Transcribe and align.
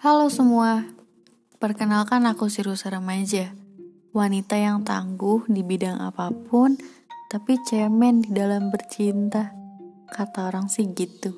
Halo 0.00 0.32
semua, 0.32 0.88
perkenalkan 1.60 2.24
aku 2.24 2.48
Sirusa 2.48 2.88
Remaja, 2.88 3.52
wanita 4.16 4.56
yang 4.56 4.80
tangguh 4.80 5.44
di 5.44 5.60
bidang 5.60 6.00
apa 6.00 6.32
pun, 6.32 6.80
tapi 7.28 7.60
cemen 7.68 8.24
di 8.24 8.32
dalam 8.32 8.72
bercinta. 8.72 9.52
Kata 10.08 10.48
orang 10.48 10.72
sih 10.72 10.88
gitu. 10.96 11.36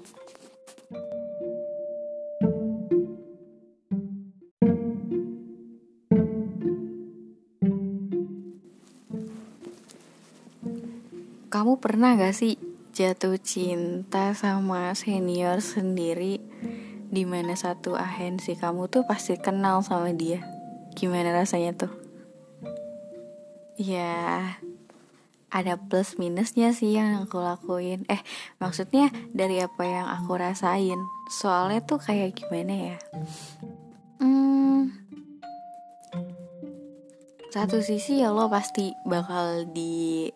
Kamu 11.50 11.82
pernah 11.82 12.14
gak 12.14 12.38
sih 12.38 12.54
jatuh 12.94 13.42
cinta 13.42 14.38
sama 14.38 14.94
senior 14.94 15.58
sendiri 15.58 16.41
Di 17.12 17.28
mana 17.28 17.52
satu 17.52 17.92
agensi 17.92 18.56
kamu 18.56 18.88
tuh 18.88 19.04
pasti 19.04 19.36
kenal 19.36 19.84
sama 19.84 20.16
dia. 20.16 20.40
Gimana 20.96 21.36
rasanya 21.36 21.76
tuh? 21.76 21.92
Ya 23.76 24.56
ada 25.52 25.76
plus 25.76 26.16
minusnya 26.16 26.72
sih 26.72 26.96
yang 26.96 27.28
aku 27.28 27.36
lakuin. 27.36 28.08
Eh 28.08 28.24
maksudnya 28.56 29.12
dari 29.36 29.60
apa 29.60 29.84
yang 29.84 30.08
aku 30.08 30.40
rasain. 30.40 30.96
Soalnya 31.28 31.84
tuh 31.84 32.00
kayak 32.00 32.32
gimana 32.32 32.96
ya? 32.96 32.98
Hmm 34.16 35.02
satu 37.52 37.84
sisi 37.84 38.24
ya 38.24 38.32
lo 38.32 38.48
pasti 38.48 38.96
bakal 39.04 39.68
di 39.68 40.32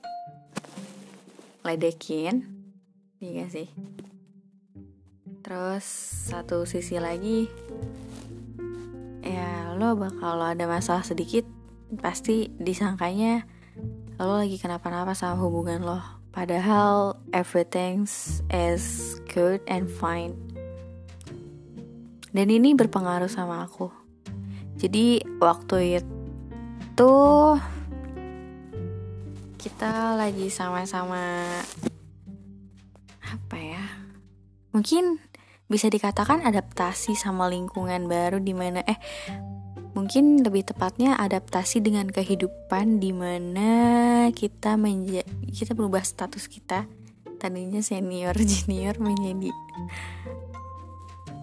ledekin. 1.65 2.45
Iya 3.25 3.49
sih 3.49 3.73
terus 5.47 5.87
satu 6.27 6.67
sisi 6.67 6.99
lagi 6.99 7.47
ya 9.23 9.79
lo 9.79 9.95
bakal 9.95 10.43
ada 10.43 10.67
masalah 10.67 11.07
sedikit 11.07 11.47
pasti 12.03 12.51
disangkanya 12.59 13.47
lo 14.19 14.43
lagi 14.43 14.59
kenapa-napa 14.59 15.15
sama 15.15 15.39
hubungan 15.39 15.87
lo 15.87 16.03
padahal 16.35 17.15
everything 17.31 18.11
is 18.51 19.15
good 19.31 19.63
and 19.71 19.87
fine 19.87 20.35
dan 22.35 22.51
ini 22.51 22.75
berpengaruh 22.75 23.31
sama 23.31 23.71
aku 23.71 23.95
jadi 24.83 25.23
waktu 25.39 26.03
itu 26.03 27.15
kita 29.63 30.15
lagi 30.19 30.47
sama-sama 30.47 31.43
apa 33.27 33.57
ya? 33.59 33.83
Mungkin 34.77 35.17
bisa 35.67 35.91
dikatakan 35.91 36.47
adaptasi 36.47 37.19
sama 37.19 37.51
lingkungan 37.51 38.07
baru 38.07 38.39
di 38.39 38.55
mana 38.55 38.87
eh 38.87 38.99
mungkin 39.99 40.45
lebih 40.45 40.69
tepatnya 40.69 41.19
adaptasi 41.19 41.83
dengan 41.83 42.07
kehidupan 42.07 43.03
di 43.03 43.11
mana 43.11 43.71
kita 44.31 44.79
menja 44.79 45.27
kita 45.51 45.75
berubah 45.75 46.05
status 46.07 46.47
kita. 46.47 46.87
Tadinya 47.37 47.83
senior 47.83 48.37
junior 48.51 48.95
menjadi 49.03 49.51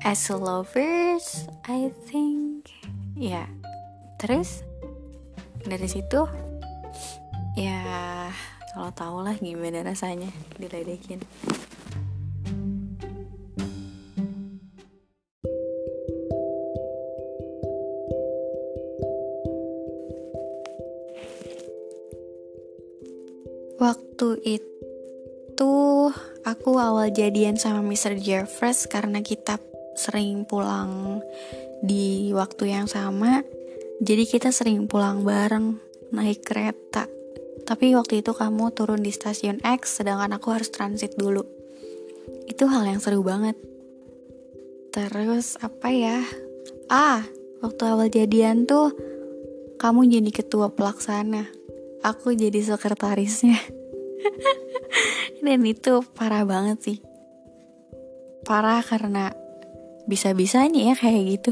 as 0.08 0.32
lovers 0.32 1.52
I 1.68 1.92
think. 2.08 2.72
Ya 3.20 3.52
terus 4.24 4.64
dari 5.68 5.88
situ 5.92 6.24
ya 7.60 7.84
kalau 8.74 8.90
tau 8.96 9.18
lah 9.22 9.36
gimana 9.38 9.84
rasanya 9.84 10.32
diledekin 10.58 11.22
waktu 23.78 24.28
itu 24.46 25.74
aku 26.44 26.70
awal 26.78 27.10
jadian 27.14 27.56
sama 27.56 27.86
Mr. 27.86 28.18
Jeffres 28.20 28.86
karena 28.90 29.22
kita 29.22 29.62
sering 29.94 30.46
pulang 30.50 31.22
di 31.86 32.34
waktu 32.34 32.74
yang 32.74 32.90
sama 32.90 33.46
jadi 34.04 34.28
kita 34.28 34.52
sering 34.52 34.92
pulang 34.92 35.24
bareng 35.24 35.80
naik 36.12 36.44
kereta. 36.44 37.08
Tapi 37.64 37.96
waktu 37.96 38.20
itu 38.20 38.36
kamu 38.36 38.76
turun 38.76 39.00
di 39.00 39.16
stasiun 39.16 39.64
X, 39.64 40.04
sedangkan 40.04 40.36
aku 40.36 40.52
harus 40.52 40.68
transit 40.68 41.16
dulu. 41.16 41.48
Itu 42.44 42.68
hal 42.68 42.84
yang 42.84 43.00
seru 43.00 43.24
banget. 43.24 43.56
Terus 44.92 45.56
apa 45.64 45.88
ya? 45.88 46.20
Ah, 46.92 47.24
waktu 47.64 47.82
awal 47.88 48.12
jadian 48.12 48.68
tuh 48.68 48.92
kamu 49.80 50.20
jadi 50.20 50.32
ketua 50.36 50.76
pelaksana. 50.76 51.48
Aku 52.04 52.36
jadi 52.36 52.60
sekretarisnya. 52.60 53.56
Dan 55.44 55.64
itu 55.64 56.04
parah 56.16 56.44
banget 56.44 56.78
sih. 56.84 56.98
Parah 58.44 58.84
karena 58.84 59.32
bisa-bisanya 60.04 60.92
ya 60.92 60.96
kayak 61.00 61.24
gitu. 61.40 61.52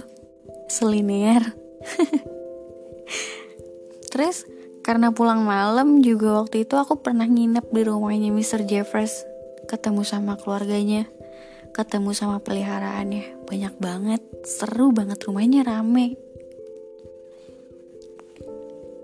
Selinier. 0.67 1.56
Terus 4.12 4.44
karena 4.84 5.16
pulang 5.16 5.47
malam 5.47 6.03
juga 6.03 6.44
waktu 6.44 6.68
itu 6.68 6.75
aku 6.75 7.00
pernah 7.00 7.23
nginep 7.23 7.72
di 7.72 7.81
rumahnya 7.88 8.29
Mr. 8.33 8.68
Jeffers 8.68 9.23
Ketemu 9.69 10.01
sama 10.01 10.41
keluarganya 10.41 11.06
Ketemu 11.72 12.12
sama 12.12 12.41
peliharaannya 12.41 13.45
Banyak 13.45 13.78
banget, 13.78 14.22
seru 14.44 14.89
banget 14.89 15.22
rumahnya 15.23 15.63
rame 15.63 16.18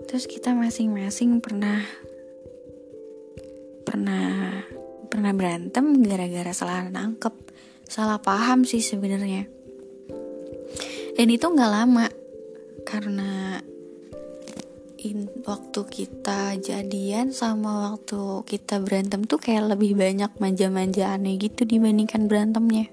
Terus 0.08 0.24
kita 0.24 0.56
masing-masing 0.56 1.44
pernah 1.44 1.84
Pernah 3.84 4.64
Pernah 5.08 5.32
berantem 5.32 6.04
gara-gara 6.04 6.52
salah 6.52 6.84
nangkep. 6.84 7.32
Salah 7.88 8.20
paham 8.20 8.68
sih 8.68 8.84
sebenarnya. 8.84 9.48
Dan 11.16 11.28
itu 11.32 11.48
gak 11.48 11.72
lama 11.72 12.06
Karena 12.84 13.56
in, 15.00 15.30
waktu 15.46 15.80
kita 15.86 16.58
jadian 16.58 17.30
sama 17.30 17.90
waktu 17.90 18.42
kita 18.44 18.82
berantem 18.82 19.24
tuh 19.24 19.38
kayak 19.38 19.76
lebih 19.76 19.94
banyak 19.94 20.30
manja-manja 20.42 21.14
aneh 21.14 21.38
gitu 21.38 21.64
dibandingkan 21.64 22.26
berantemnya. 22.26 22.90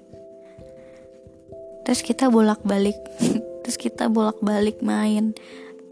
Terus 1.86 2.00
kita 2.02 2.30
bolak-balik 2.30 2.98
terus 3.62 3.78
kita 3.78 4.06
bolak-balik 4.06 4.78
main 4.82 5.34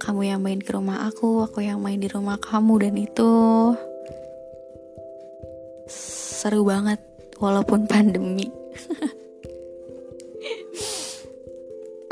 kamu 0.00 0.34
yang 0.34 0.41
main 0.43 0.60
ke 0.60 0.75
rumah 0.75 1.06
aku 1.06 1.44
aku 1.44 1.62
yang 1.62 1.81
main 1.81 1.99
di 1.99 2.09
rumah 2.10 2.38
kamu 2.41 2.88
dan 2.88 2.94
itu 2.99 3.32
seru 5.91 6.66
banget 6.66 7.00
walaupun 7.38 7.87
pandemi 7.91 8.49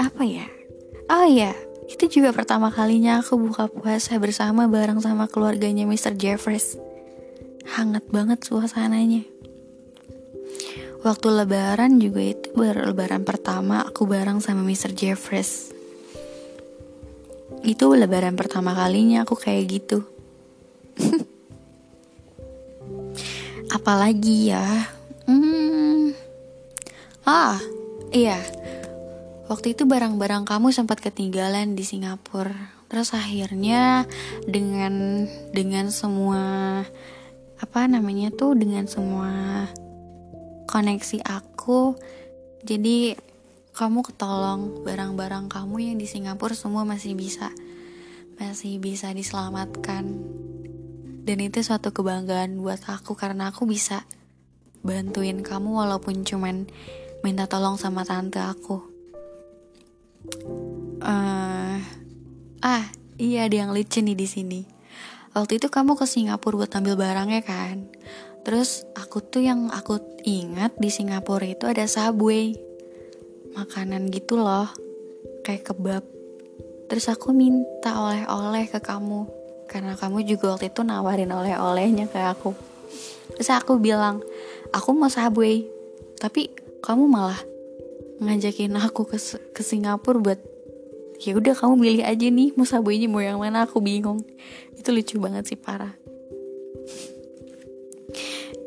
apa 0.01 0.23
ya 0.23 0.47
oh 1.11 1.27
ya 1.29 1.53
itu 1.93 2.19
juga 2.19 2.33
pertama 2.33 2.73
kalinya 2.73 3.21
aku 3.21 3.37
buka 3.37 3.69
puasa 3.69 4.17
bersama 4.17 4.65
bareng 4.65 4.99
sama 5.05 5.29
keluarganya 5.29 5.85
Mr. 5.85 6.17
Jeffers. 6.17 6.81
Hangat 7.77 8.09
banget 8.09 8.43
suasananya. 8.43 9.23
Waktu 11.03 11.29
lebaran 11.31 12.01
juga 12.01 12.23
itu 12.23 12.49
baru 12.55 12.91
lebaran 12.91 13.27
pertama 13.29 13.85
aku 13.85 14.09
bareng 14.09 14.41
sama 14.41 14.65
Mr. 14.65 14.95
Jeffers. 14.97 15.75
Itu 17.63 17.95
lebaran 17.95 18.35
pertama 18.35 18.75
kalinya 18.75 19.23
aku 19.23 19.39
kayak 19.39 19.65
gitu. 19.71 20.05
Apalagi 23.77 24.53
ya? 24.53 24.67
Hmm. 25.25 26.13
Ah, 27.23 27.63
iya 28.11 28.43
Waktu 29.53 29.77
itu 29.77 29.85
barang-barang 29.85 30.49
kamu 30.49 30.73
sempat 30.73 31.05
ketinggalan 31.05 31.77
di 31.77 31.85
Singapura. 31.85 32.73
Terus 32.89 33.13
akhirnya 33.13 34.09
dengan 34.49 35.29
dengan 35.53 35.93
semua 35.93 36.81
apa 37.61 37.81
namanya 37.85 38.33
tuh 38.33 38.57
dengan 38.57 38.89
semua 38.89 39.69
koneksi 40.73 41.21
aku 41.29 41.93
jadi 42.65 43.13
kamu 43.73 44.05
ketolong 44.05 44.85
barang-barang 44.85 45.49
kamu 45.49 45.77
yang 45.81 45.97
di 45.97 46.05
Singapura 46.05 46.53
semua 46.53 46.85
masih 46.85 47.17
bisa. 47.17 47.49
Masih 48.37 48.77
bisa 48.77 49.09
diselamatkan. 49.17 50.13
Dan 51.25 51.39
itu 51.41 51.65
suatu 51.65 51.89
kebanggaan 51.89 52.61
buat 52.61 52.85
aku 52.85 53.17
karena 53.17 53.49
aku 53.49 53.65
bisa 53.65 54.05
bantuin 54.85 55.41
kamu 55.41 55.73
walaupun 55.73 56.21
cuman 56.21 56.69
minta 57.25 57.49
tolong 57.49 57.81
sama 57.81 58.05
tante 58.05 58.45
aku. 58.45 58.85
Uh, 61.01 61.81
ah 62.61 62.85
iya 63.17 63.49
ada 63.49 63.57
yang 63.57 63.73
lucu 63.73 64.05
nih 64.05 64.19
di 64.19 64.29
sini. 64.29 64.61
Waktu 65.33 65.57
itu 65.57 65.73
kamu 65.73 65.97
ke 65.97 66.05
Singapura 66.05 66.61
buat 66.61 66.73
ambil 66.77 67.01
barangnya 67.01 67.41
kan? 67.41 67.89
Terus 68.45 68.85
aku 68.93 69.25
tuh 69.25 69.41
yang 69.41 69.73
aku 69.73 69.97
ingat 70.29 70.77
di 70.77 70.93
Singapura 70.93 71.49
itu 71.49 71.65
ada 71.65 71.89
Subway 71.89 72.72
makanan 73.57 74.09
gitu 74.13 74.41
loh. 74.41 74.69
Kayak 75.45 75.73
kebab. 75.73 76.05
Terus 76.89 77.09
aku 77.09 77.33
minta 77.33 77.97
oleh-oleh 77.97 78.69
ke 78.69 78.81
kamu. 78.81 79.29
Karena 79.69 79.97
kamu 79.97 80.29
juga 80.29 80.57
waktu 80.57 80.69
itu 80.69 80.85
nawarin 80.85 81.33
oleh-olehnya 81.33 82.09
ke 82.09 82.21
aku. 82.21 82.53
Terus 83.37 83.49
aku 83.49 83.81
bilang 83.81 84.21
aku 84.77 84.93
mau 84.93 85.09
subway 85.09 85.65
tapi 86.21 86.53
kamu 86.85 87.09
malah 87.09 87.41
ngajakin 88.23 88.77
aku 88.79 89.09
ke 89.09 89.19
ke 89.51 89.63
Singapura 89.65 90.21
buat 90.21 90.41
ya 91.19 91.35
udah 91.35 91.55
kamu 91.57 91.75
milih 91.79 92.05
aja 92.05 92.27
nih 92.29 92.53
mau 92.55 92.69
subwaynya 92.69 93.09
mau 93.09 93.25
yang 93.25 93.41
mana. 93.41 93.65
Aku 93.65 93.81
bingung. 93.81 94.21
Itu 94.77 94.93
lucu 94.93 95.17
banget 95.17 95.49
sih 95.49 95.59
parah. 95.59 95.97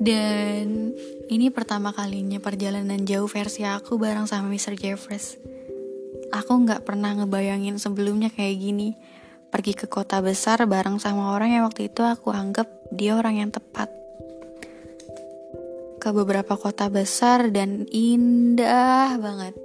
Dan 0.01 0.91
ini 1.25 1.49
pertama 1.49 1.89
kalinya 1.89 2.37
perjalanan 2.37 3.01
jauh 3.01 3.25
versi 3.25 3.65
aku 3.65 3.97
bareng 3.97 4.29
sama 4.29 4.45
Mr. 4.45 4.77
Jeffries. 4.77 5.41
Aku 6.29 6.61
nggak 6.61 6.85
pernah 6.85 7.17
ngebayangin 7.17 7.81
sebelumnya 7.81 8.29
kayak 8.29 8.61
gini. 8.61 8.93
Pergi 9.49 9.73
ke 9.73 9.89
kota 9.89 10.21
besar 10.21 10.61
bareng 10.69 11.01
sama 11.01 11.33
orang 11.33 11.57
yang 11.57 11.63
waktu 11.65 11.89
itu 11.89 12.05
aku 12.05 12.29
anggap 12.29 12.69
dia 12.93 13.17
orang 13.17 13.41
yang 13.41 13.49
tepat. 13.49 13.89
Ke 15.97 16.13
beberapa 16.13 16.53
kota 16.61 16.93
besar 16.93 17.49
dan 17.49 17.89
indah 17.89 19.17
banget. 19.17 19.57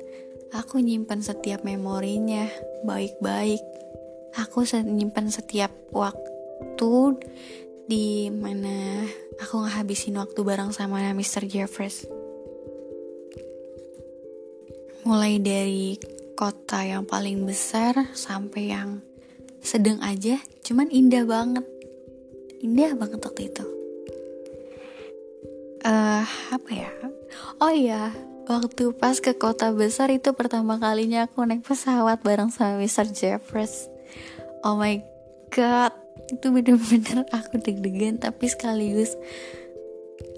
Aku 0.56 0.80
nyimpan 0.80 1.20
setiap 1.20 1.60
memorinya 1.60 2.48
baik-baik. 2.88 3.60
Aku 4.40 4.64
nyimpan 4.64 5.28
setiap 5.28 5.74
waktu 5.92 7.20
di 7.90 8.30
mana 8.30 9.04
aku 9.40 9.64
ngehabisin 9.64 10.20
waktu 10.20 10.40
bareng 10.44 10.70
sama 10.70 11.00
Mr. 11.16 11.48
Jeffries 11.48 12.04
mulai 15.02 15.40
dari 15.40 15.96
kota 16.37 16.84
yang 16.84 17.08
paling 17.08 17.48
besar 17.48 17.96
sampai 18.12 18.72
yang 18.72 19.00
sedang 19.64 20.00
aja 20.04 20.37
cuman 20.64 20.92
indah 20.92 21.25
banget 21.25 21.64
indah 22.60 22.92
banget 22.96 23.20
waktu 23.20 23.42
itu 23.48 23.64
uh, 25.84 26.25
apa 26.52 26.70
ya 26.72 26.93
oh 27.60 27.72
iya 27.72 28.12
waktu 28.48 28.93
pas 28.96 29.20
ke 29.20 29.36
kota 29.36 29.72
besar 29.72 30.12
itu 30.12 30.32
pertama 30.36 30.76
kalinya 30.76 31.28
aku 31.28 31.44
naik 31.44 31.64
pesawat 31.64 32.20
bareng 32.20 32.52
sama 32.52 32.81
Mr. 32.81 33.08
Jeffries 33.08 33.88
oh 34.64 34.76
my 34.76 35.00
god 35.52 36.00
itu 36.28 36.46
bener-bener 36.52 37.25
aku 37.38 37.56
deg-degan 37.56 38.20
tapi 38.20 38.50
sekaligus 38.50 39.17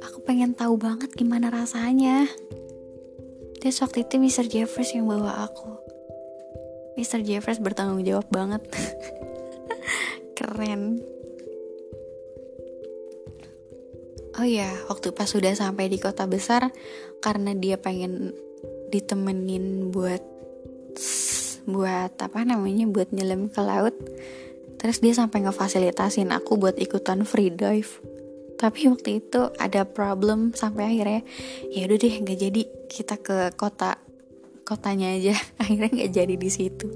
aku 0.07 0.23
pengen 0.23 0.55
tahu 0.55 0.79
banget 0.79 1.11
gimana 1.15 1.51
rasanya 1.51 2.31
terus 3.59 3.83
waktu 3.83 4.07
itu 4.07 4.19
Mr. 4.19 4.47
Jeffries 4.47 4.95
yang 4.95 5.11
bawa 5.11 5.51
aku 5.51 5.71
Mr. 6.95 7.25
Jeffries 7.27 7.63
bertanggung 7.63 8.07
jawab 8.07 8.27
banget 8.31 8.63
keren 10.39 11.03
oh 14.39 14.47
ya 14.47 14.69
waktu 14.89 15.15
pas 15.15 15.29
sudah 15.29 15.55
sampai 15.55 15.91
di 15.91 15.99
kota 16.03 16.27
besar 16.27 16.73
karena 17.23 17.55
dia 17.55 17.79
pengen 17.79 18.35
ditemenin 18.93 19.95
buat 19.95 20.21
buat 21.65 22.13
apa 22.19 22.43
namanya 22.43 22.91
buat 22.91 23.15
nyelam 23.15 23.49
ke 23.49 23.61
laut 23.63 23.95
terus 24.83 24.99
dia 24.99 25.15
sampai 25.15 25.47
ngefasilitasin 25.47 26.35
aku 26.35 26.59
buat 26.59 26.75
ikutan 26.75 27.23
free 27.23 27.55
dive. 27.55 28.03
Tapi 28.59 28.91
waktu 28.91 29.23
itu 29.23 29.55
ada 29.59 29.87
problem 29.87 30.51
sampai 30.55 30.91
akhirnya 30.91 31.23
ya 31.71 31.87
udah 31.87 31.99
deh 31.99 32.15
nggak 32.27 32.39
jadi. 32.39 32.63
Kita 32.91 33.15
ke 33.23 33.55
kota 33.55 34.03
kotanya 34.63 35.19
aja. 35.19 35.35
Akhirnya 35.63 35.91
nggak 35.91 36.13
jadi 36.15 36.35
di 36.39 36.51
situ. 36.51 36.87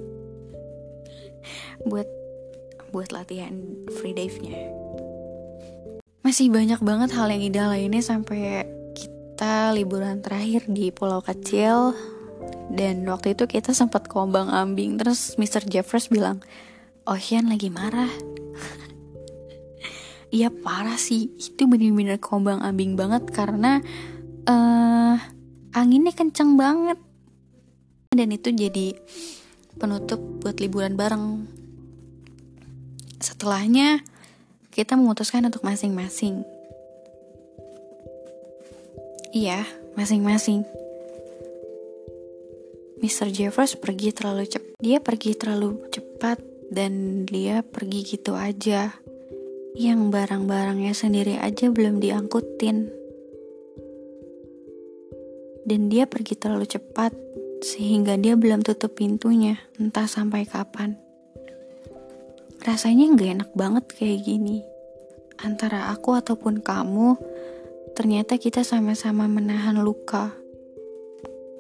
Buat 1.83 2.07
buat 2.95 3.11
latihan 3.11 3.55
free 3.99 4.15
dive-nya. 4.15 4.55
Masih 6.23 6.51
banyak 6.51 6.83
banget 6.83 7.11
hal 7.15 7.31
yang 7.31 7.43
indah 7.43 7.67
lainnya 7.71 8.03
sampai 8.03 8.67
kita 8.95 9.71
liburan 9.75 10.23
terakhir 10.23 10.67
di 10.71 10.95
pulau 10.95 11.23
kecil. 11.23 11.95
Dan 12.71 13.07
waktu 13.07 13.35
itu 13.35 13.47
kita 13.47 13.75
sempat 13.75 14.11
kombang 14.11 14.51
ambing. 14.51 14.99
Terus 14.99 15.39
Mr. 15.39 15.67
Jeffers 15.67 16.11
bilang 16.11 16.43
Ocean 17.07 17.47
lagi 17.47 17.71
marah. 17.71 18.11
Iya 20.35 20.51
parah 20.51 20.99
sih. 20.99 21.31
Itu 21.39 21.71
bener-bener 21.71 22.19
kombang 22.19 22.59
ambing 22.59 22.99
banget 22.99 23.31
karena 23.31 23.79
uh, 24.45 25.15
anginnya 25.71 26.11
kenceng 26.13 26.59
banget. 26.59 26.99
Dan 28.11 28.35
itu 28.35 28.51
jadi 28.51 28.99
penutup 29.79 30.19
buat 30.43 30.59
liburan 30.59 30.99
bareng. 30.99 31.47
Setelahnya 33.23 34.03
kita 34.75 34.99
memutuskan 34.99 35.47
untuk 35.47 35.63
masing-masing. 35.63 36.43
Iya 39.31 39.63
masing-masing. 39.95 40.67
Mr. 42.97 43.29
Jeffers 43.29 43.77
pergi 43.77 44.11
terlalu 44.11 44.49
cepat 44.49 44.75
dia 44.81 44.99
pergi 45.01 45.37
terlalu 45.37 45.85
cepat 45.93 46.56
dan 46.73 47.25
dia 47.29 47.63
pergi 47.63 48.17
gitu 48.17 48.35
aja 48.35 48.95
yang 49.77 50.09
barang-barangnya 50.09 50.97
sendiri 50.97 51.37
aja 51.37 51.69
belum 51.69 52.01
diangkutin 52.01 52.97
dan 55.67 55.91
dia 55.91 56.07
pergi 56.07 56.39
terlalu 56.39 56.65
cepat 56.71 57.13
sehingga 57.61 58.15
dia 58.15 58.39
belum 58.39 58.63
tutup 58.63 58.95
pintunya, 58.95 59.59
entah 59.83 60.07
sampai 60.07 60.47
kapan. 60.47 60.95
Rasanya 62.63 63.11
nggak 63.11 63.31
enak 63.41 63.51
banget 63.59 63.85
kayak 63.91 64.23
gini. 64.23 64.63
Antara 65.43 65.91
aku 65.91 66.15
ataupun 66.15 66.63
kamu, 66.63 67.19
ternyata 67.99 68.39
kita 68.39 68.63
sama-sama 68.63 69.27
menahan 69.27 69.83
luka. 69.83 70.33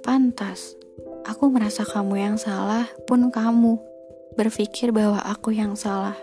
Pantas, 0.06 0.78
aku 1.26 1.50
merasa 1.50 1.82
kamu 1.82 2.14
yang 2.16 2.36
salah, 2.38 2.86
pun 3.04 3.28
kamu 3.34 3.95
berpikir 4.36 4.92
bahwa 4.92 5.18
aku 5.24 5.56
yang 5.56 5.74
salah. 5.74 6.16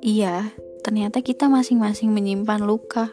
Iya, 0.00 0.54
ternyata 0.86 1.20
kita 1.20 1.50
masing-masing 1.50 2.14
menyimpan 2.14 2.62
luka 2.62 3.10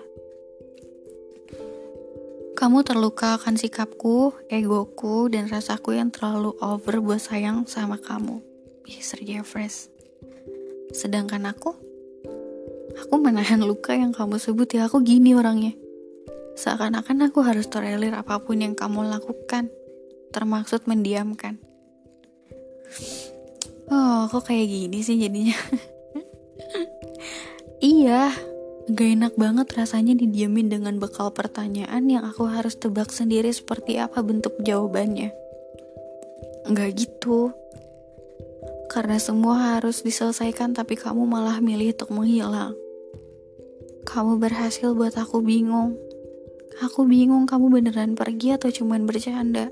kamu 2.64 2.80
terluka 2.88 3.36
akan 3.36 3.60
sikapku, 3.60 4.32
egoku, 4.48 5.28
dan 5.28 5.52
rasaku 5.52 6.00
yang 6.00 6.16
terlalu 6.16 6.56
over 6.64 7.04
buat 7.04 7.20
sayang 7.20 7.68
sama 7.68 8.00
kamu. 8.00 8.40
Mr. 8.88 9.20
Jeffries. 9.20 9.92
Sedangkan 10.96 11.44
aku, 11.44 11.76
aku 12.96 13.16
menahan 13.20 13.60
luka 13.68 13.92
yang 14.00 14.16
kamu 14.16 14.40
sebut 14.40 14.80
ya 14.80 14.88
aku 14.88 15.04
gini 15.04 15.36
orangnya. 15.36 15.76
Seakan-akan 16.56 17.28
aku 17.28 17.44
harus 17.44 17.68
tolerir 17.68 18.16
apa 18.16 18.40
pun 18.40 18.56
yang 18.62 18.80
kamu 18.80 19.12
lakukan, 19.12 19.68
termaksud 20.32 20.88
mendiamkan. 20.88 21.60
Oh, 23.92 24.30
kok 24.32 24.48
kayak 24.48 24.68
gini 24.70 25.00
sih 25.04 25.20
jadinya? 25.20 25.58
iya, 27.96 28.32
Gak 28.84 29.16
enak 29.16 29.34
banget 29.40 29.80
rasanya 29.80 30.12
didiamin 30.12 30.68
dengan 30.68 31.00
bekal 31.00 31.32
pertanyaan 31.32 32.04
yang 32.12 32.28
aku 32.28 32.52
harus 32.52 32.76
tebak 32.76 33.16
sendiri 33.16 33.48
seperti 33.48 33.96
apa 33.96 34.20
bentuk 34.20 34.60
jawabannya. 34.60 35.32
Gak 36.68 36.92
gitu. 37.00 37.56
Karena 38.92 39.16
semua 39.24 39.80
harus 39.80 40.04
diselesaikan 40.04 40.76
tapi 40.76 41.00
kamu 41.00 41.24
malah 41.24 41.64
milih 41.64 41.96
untuk 41.96 42.12
menghilang. 42.12 42.76
Kamu 44.04 44.36
berhasil 44.36 44.92
buat 44.92 45.16
aku 45.16 45.40
bingung. 45.40 45.96
Aku 46.84 47.08
bingung 47.08 47.48
kamu 47.48 47.72
beneran 47.72 48.20
pergi 48.20 48.60
atau 48.60 48.68
cuman 48.68 49.08
bercanda. 49.08 49.72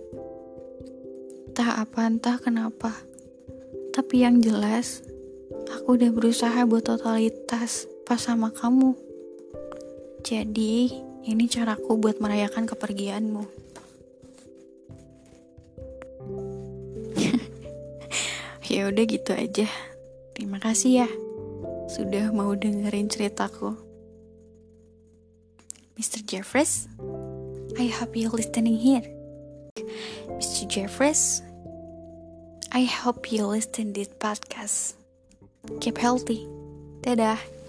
Entah 1.52 1.84
apa 1.84 2.08
entah 2.08 2.40
kenapa. 2.40 2.96
Tapi 4.12 4.28
yang 4.28 4.44
jelas, 4.44 5.08
aku 5.72 5.96
udah 5.96 6.12
berusaha 6.12 6.68
buat 6.68 6.84
totalitas 6.84 7.88
pas 8.04 8.20
sama 8.20 8.52
kamu. 8.52 8.92
Jadi, 10.20 10.92
ini 11.24 11.48
caraku 11.48 11.96
buat 11.96 12.20
merayakan 12.20 12.68
kepergianmu. 12.68 13.48
ya 18.76 18.92
udah 18.92 19.04
gitu 19.08 19.32
aja. 19.32 19.72
Terima 20.36 20.60
kasih 20.60 21.08
ya 21.08 21.10
sudah 21.88 22.36
mau 22.36 22.52
dengerin 22.52 23.08
ceritaku. 23.08 23.80
Mr. 25.96 26.20
Jeffries, 26.28 26.92
I 27.80 27.88
hope 27.88 28.20
you 28.20 28.28
listening 28.28 28.76
here. 28.76 29.08
Mr. 30.36 30.68
Jeffries, 30.68 31.48
I 32.74 32.86
hope 32.86 33.34
you 33.34 33.46
listen 33.48 33.92
this 33.92 34.08
podcast. 34.08 34.96
Keep 35.84 36.00
healthy. 36.00 36.48
Dadah. 37.04 37.61